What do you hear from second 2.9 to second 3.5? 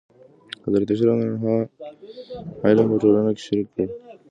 په ټولنه کې